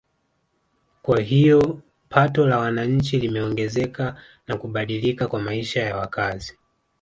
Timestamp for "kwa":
1.01-1.19, 5.27-5.39